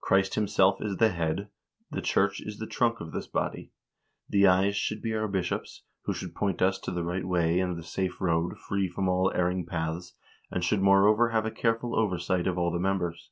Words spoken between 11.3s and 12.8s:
a careful oversight of all the